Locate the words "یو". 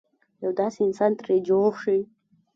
0.43-0.51